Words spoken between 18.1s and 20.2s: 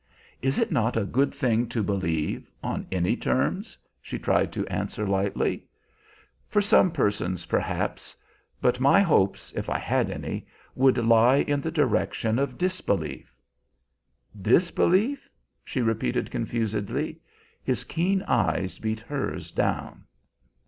eyes beat hers down.